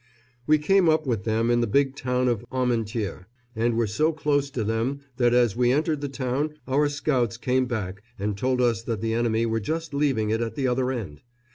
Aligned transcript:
We 0.47 0.57
came 0.57 0.89
up 0.89 1.05
with 1.05 1.25
them 1.25 1.51
in 1.51 1.61
the 1.61 1.67
big 1.67 1.95
town 1.95 2.27
of 2.27 2.43
Armentières, 2.51 3.25
and 3.55 3.75
were 3.75 3.85
so 3.85 4.11
close 4.11 4.49
to 4.49 4.63
them 4.63 5.01
that 5.17 5.31
as 5.31 5.55
we 5.55 5.71
entered 5.71 6.01
the 6.01 6.09
town 6.09 6.55
our 6.67 6.89
scouts 6.89 7.37
came 7.37 7.67
back 7.67 8.01
and 8.17 8.35
told 8.35 8.61
us 8.61 8.81
that 8.81 8.99
the 9.01 9.13
enemy 9.13 9.45
were 9.45 9.59
just 9.59 9.93
leaving 9.93 10.31
it 10.31 10.41
at 10.41 10.55
the 10.55 10.67
other 10.67 10.89
end. 10.91 11.21